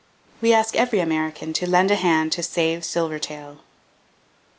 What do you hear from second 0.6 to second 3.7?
every American to lend a hand to save Silver Tail.